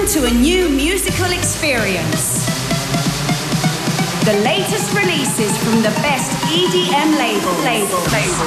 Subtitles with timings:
[0.00, 2.46] Welcome to a new musical experience.
[4.24, 7.52] The latest releases from the best EDM label.
[7.60, 7.98] Label.
[8.08, 8.46] Label.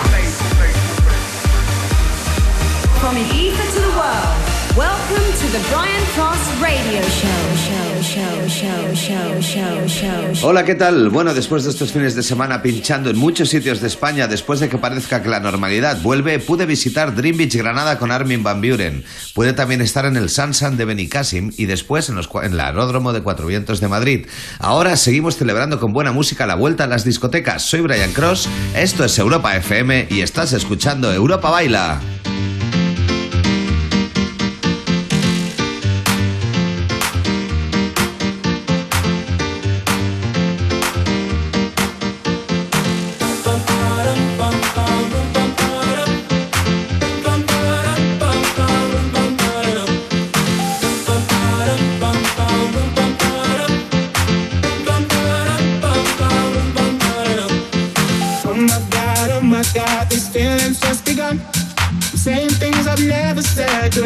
[2.98, 4.33] From Ibiza to the world.
[4.76, 6.44] Welcome to the Brian Cross.
[10.44, 11.10] Hola, ¿qué tal?
[11.10, 14.70] Bueno, después de estos fines de semana pinchando en muchos sitios de España, después de
[14.70, 19.04] que parezca que la normalidad vuelve, pude visitar Dream Beach Granada con Armin Van Buren.
[19.34, 23.14] Pude también estar en el Sansan de Benicassim y después en, los, en el Aeródromo
[23.14, 24.28] de Cuatro Vientos de Madrid.
[24.60, 27.64] Ahora seguimos celebrando con buena música la vuelta a las discotecas.
[27.64, 32.00] Soy Brian Cross, esto es Europa FM y estás escuchando Europa Baila.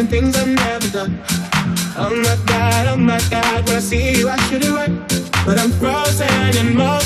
[0.10, 1.20] Doing things I've never done.
[1.98, 4.92] Oh my god, oh my god, when I see you, I should do it.
[5.46, 6.97] But I'm frozen in motion,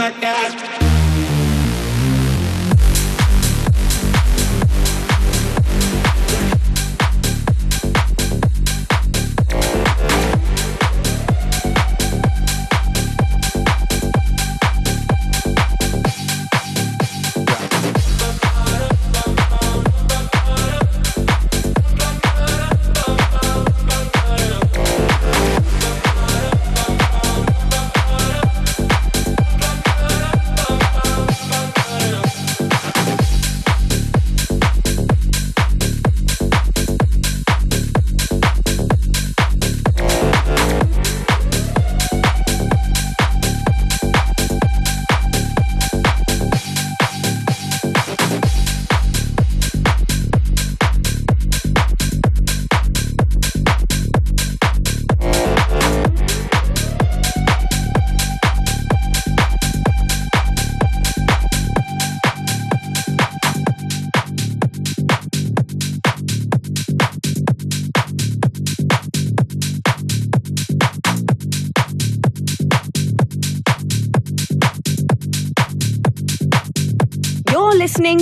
[0.00, 0.69] my god.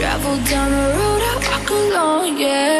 [0.00, 2.79] Travel down the road I walk alone, yeah.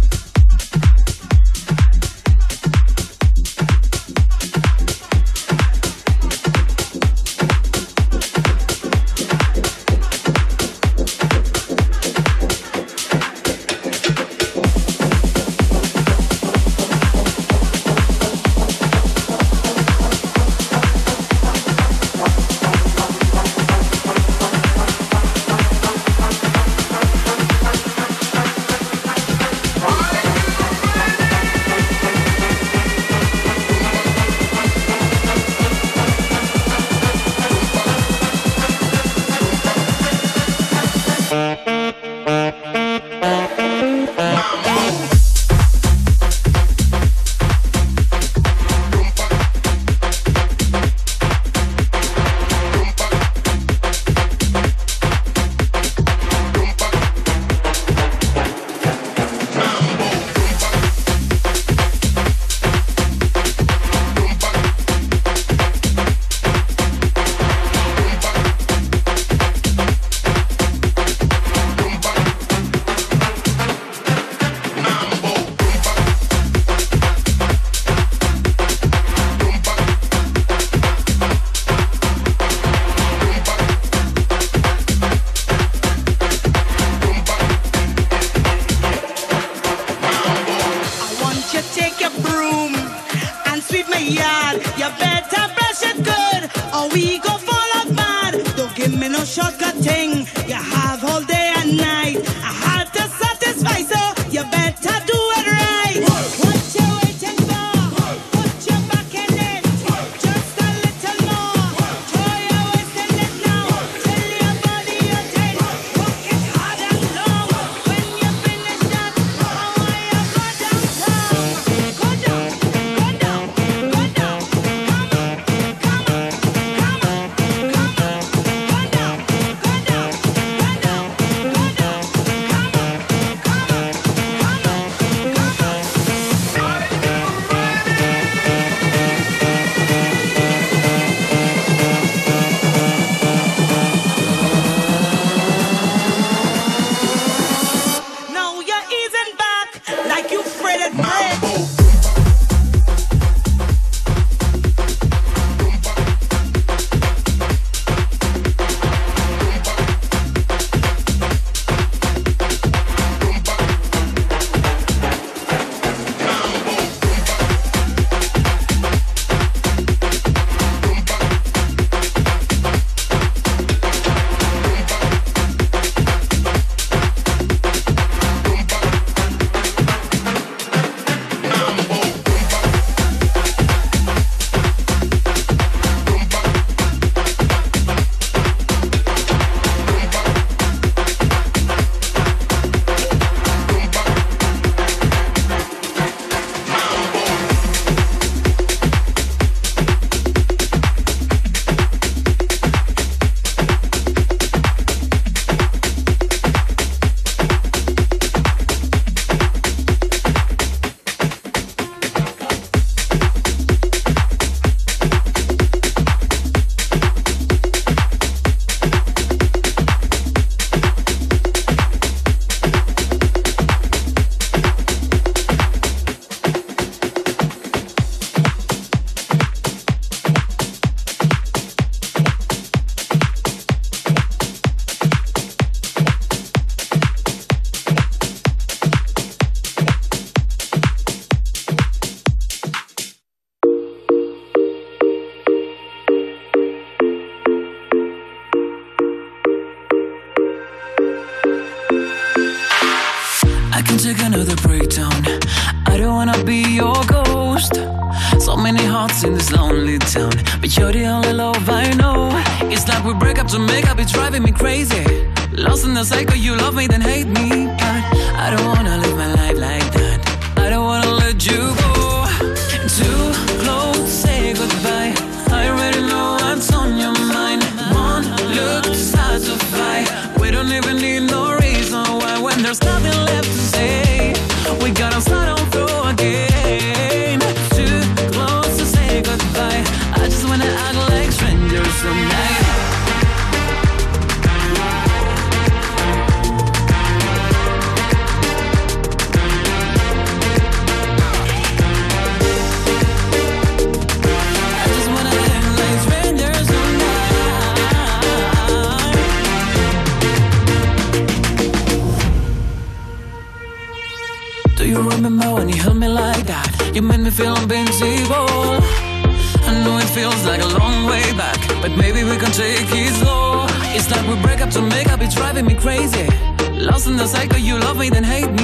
[325.61, 326.27] driving me crazy.
[326.73, 328.60] Lost in the cycle, you love me, then hate me.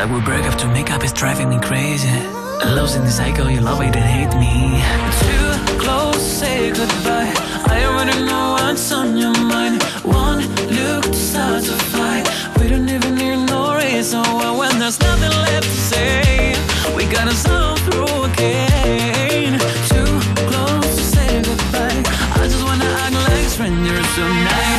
[0.00, 2.08] I will break up to make up is driving me crazy.
[2.74, 4.80] Losing the cycle, you love it and hate me.
[5.28, 7.30] Too close, say goodbye.
[7.66, 9.82] I already know what's on your mind.
[10.02, 10.40] One
[10.72, 12.26] look to start a fight.
[12.58, 16.54] We don't even need no reason why when there's nothing left to say.
[16.96, 19.60] We gotta solve through again.
[19.92, 20.12] Too
[20.48, 22.00] close to say goodbye.
[22.40, 24.69] I just wanna act like strangers tonight.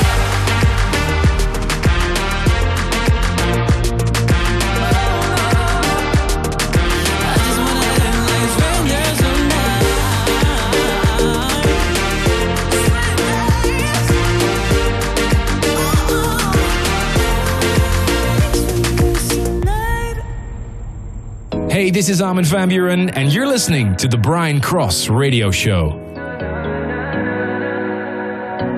[21.91, 25.89] This is Armin van Buuren, and you're listening to the Brian Cross Radio Show.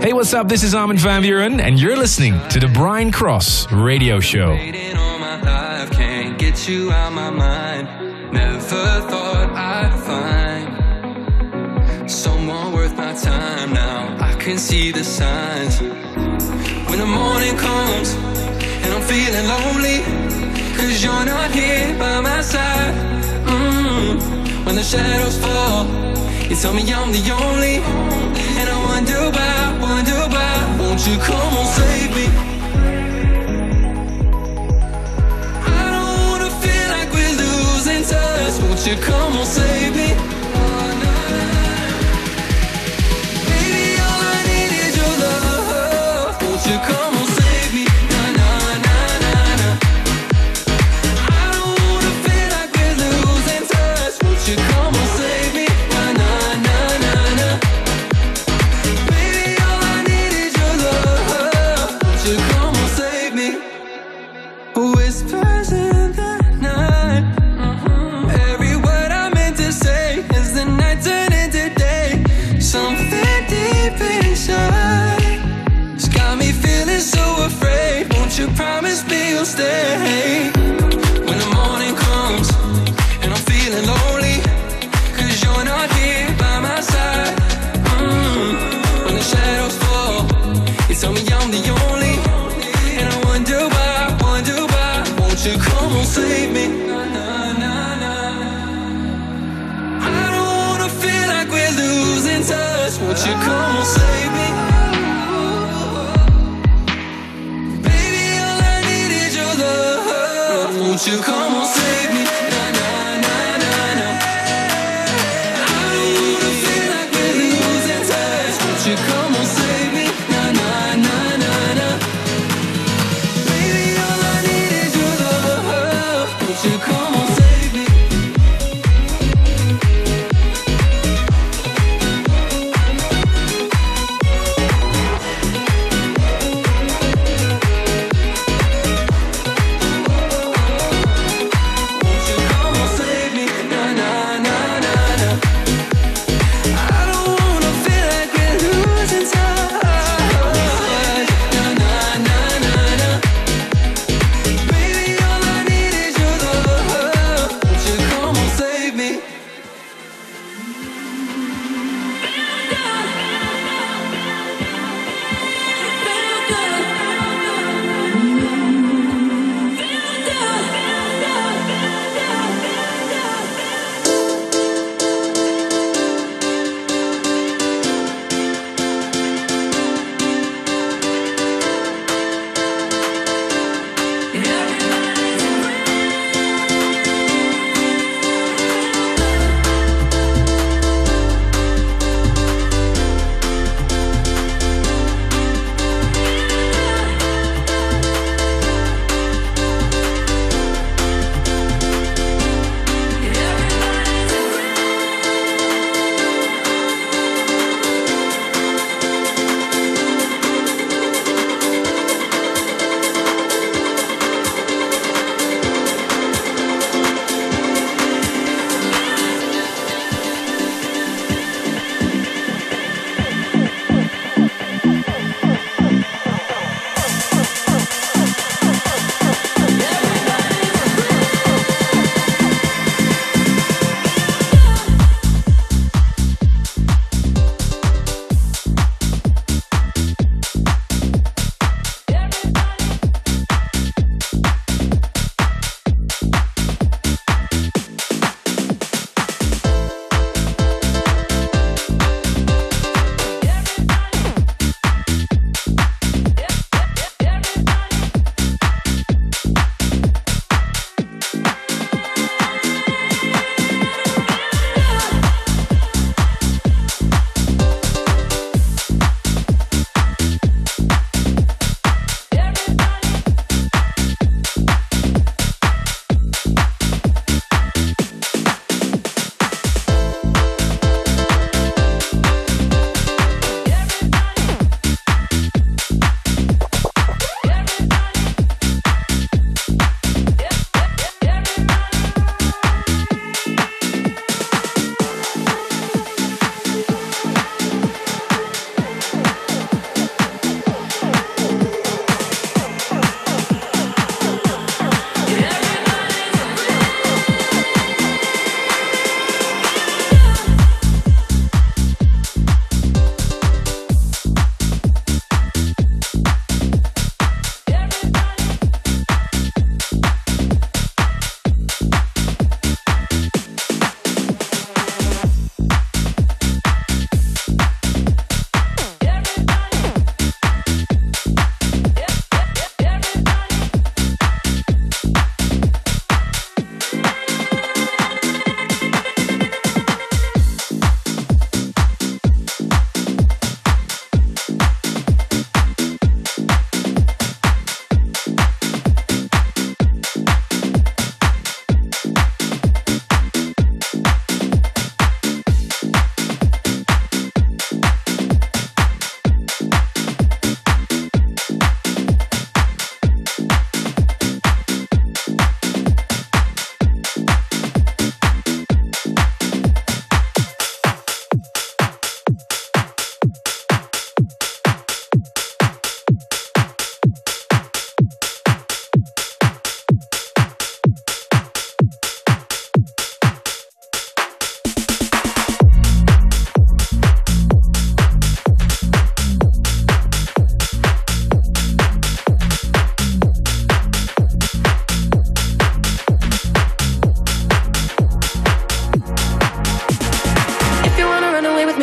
[0.01, 0.49] Hey, what's up?
[0.49, 4.55] This is Armin van Buuren, and you're listening to the Brian Cross Radio Show.
[4.55, 4.79] Never
[9.11, 9.93] thought I'd
[12.01, 14.17] find someone worth my time now.
[14.19, 15.79] I can see the signs.
[16.89, 20.22] When the morning comes and I'm feeling lonely.
[20.75, 22.93] Cause you're not here by my side.
[23.45, 24.65] Mm.
[24.65, 25.85] When the shadows fall
[26.49, 27.75] You tell me I'm the only
[28.59, 30.77] And I wonder why, wonder why.
[30.79, 32.25] Won't you come on, save me?
[35.77, 38.55] I don't wanna feel like we're losing touch.
[38.63, 40.32] Won't you come on, save me?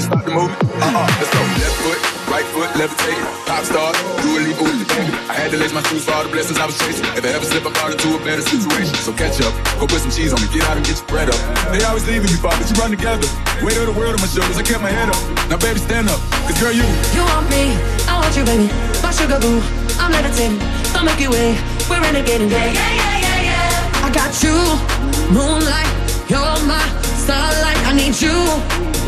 [0.00, 0.56] stop the movement.
[0.80, 1.42] Uh-uh, let's go.
[1.60, 2.00] Left foot,
[2.32, 2.70] right foot.
[3.44, 3.92] Pop star,
[4.24, 4.56] do a leap.
[5.28, 7.04] I had to lace my shoes for all the blessings I was chasing.
[7.12, 8.94] If I ever slip, I fall into a better situation.
[9.04, 11.28] So catch up, go put some cheese on me, get out and get your bread
[11.28, 11.36] up.
[11.68, 13.28] They always leaving you, Bob, but you run together.
[13.60, 15.20] Weight of the world on my shoulders, I kept my head up.
[15.52, 16.86] Now, baby, stand up, cause girl, you.
[17.12, 17.76] You want me,
[18.08, 18.72] I want you, baby.
[19.04, 19.60] My sugar boo,
[20.00, 20.56] I'm levitating.
[20.96, 22.48] The Milky Way, we're renegading.
[22.48, 24.06] Yeah, yeah, yeah, yeah, yeah.
[24.06, 24.56] I got you,
[25.28, 25.92] moonlight,
[26.32, 26.80] you're my
[27.20, 27.80] starlight.
[27.84, 28.91] I need you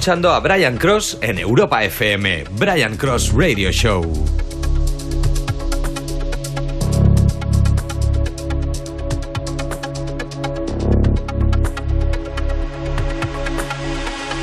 [0.00, 4.00] Escuchando a Brian Cross en Europa FM, Brian Cross Radio Show.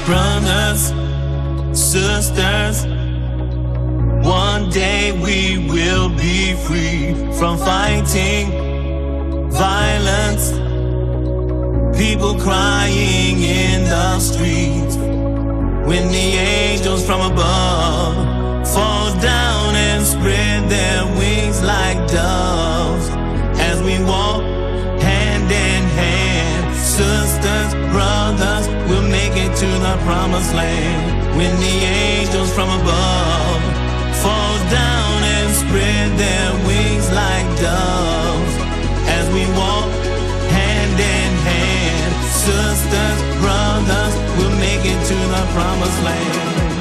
[0.05, 0.93] brothers,
[1.73, 2.85] sisters.
[4.23, 8.51] One day we will be free from fighting
[9.49, 10.51] violence.
[11.97, 14.86] People crying in the streets.
[15.87, 23.07] When the angels from above fall down and spread their wings like doves
[23.57, 24.43] as we walk
[24.99, 26.75] hand in hand.
[26.75, 31.37] Sisters, brothers, we'll make it to the promised land.
[31.37, 33.61] When the angels from above
[34.19, 38.55] fall down and spread their wings like doves
[39.07, 39.96] as we walk
[45.07, 46.76] to the promised land.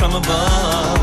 [0.00, 0.99] From above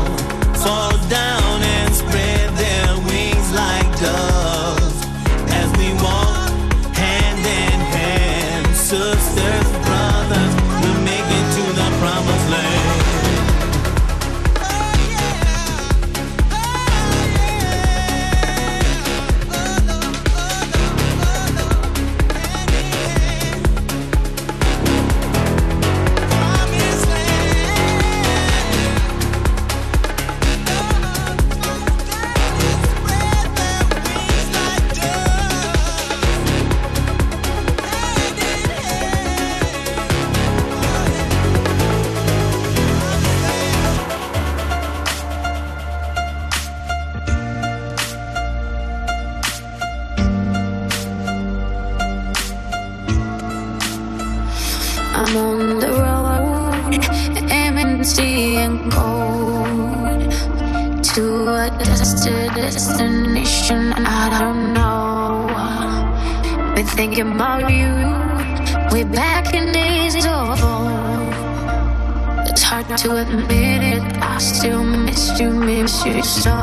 [76.22, 76.57] so.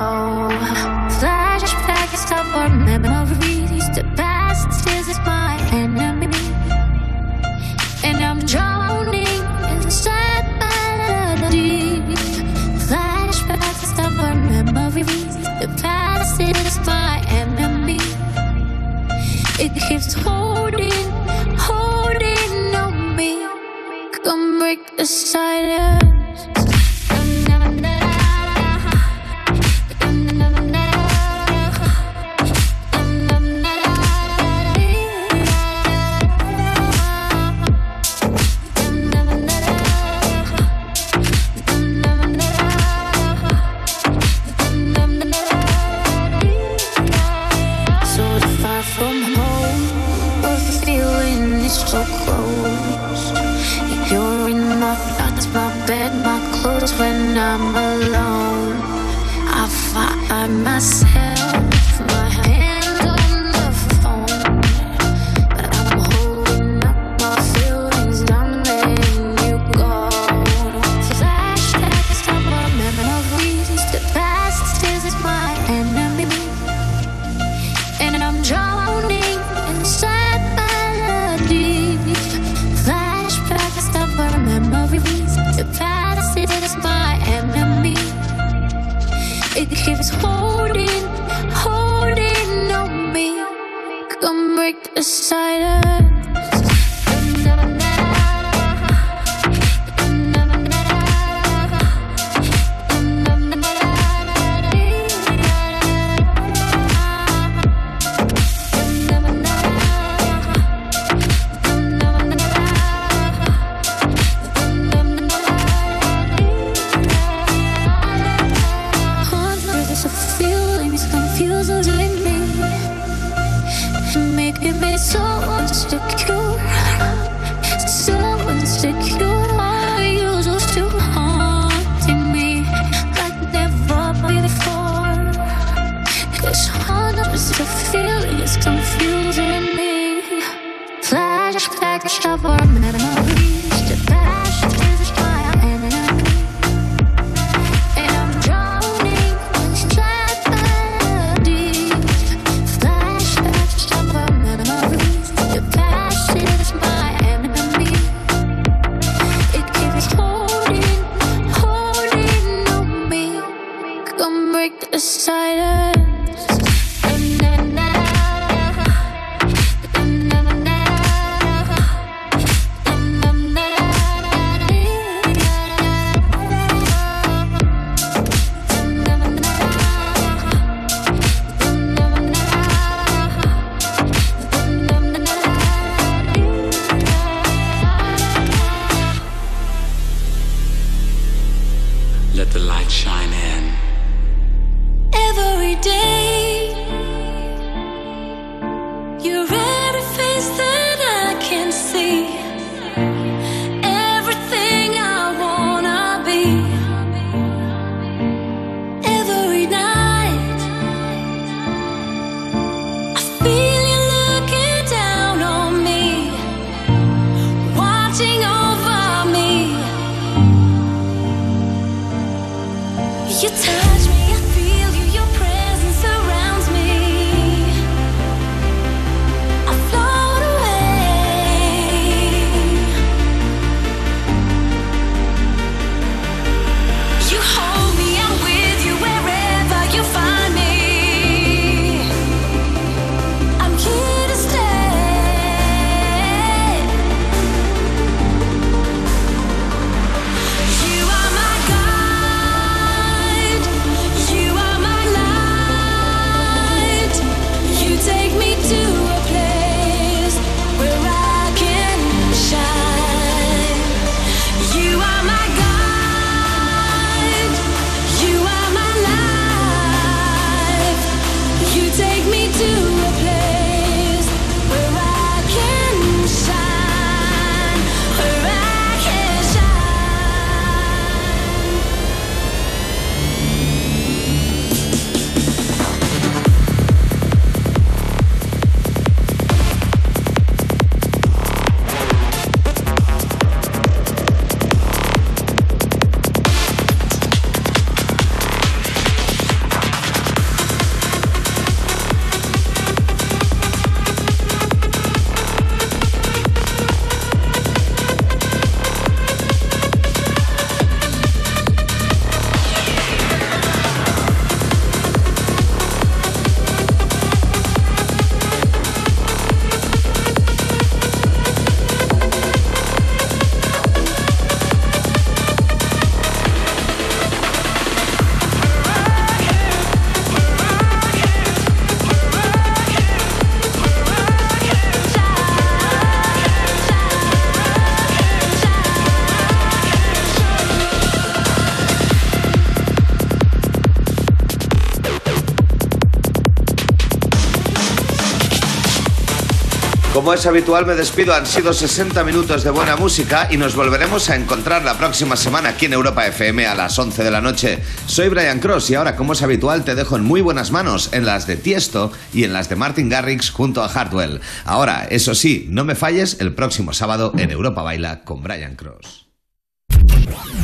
[350.25, 351.35] Como es habitual, me despido.
[351.35, 355.69] Han sido 60 minutos de buena música y nos volveremos a encontrar la próxima semana
[355.69, 357.77] aquí en Europa FM a las 11 de la noche.
[358.07, 361.27] Soy Brian Cross y ahora, como es habitual, te dejo en muy buenas manos, en
[361.27, 364.41] las de Tiesto y en las de Martin Garrix junto a Hartwell.
[364.65, 369.24] Ahora, eso sí, no me falles el próximo sábado en Europa Baila con Brian Cross.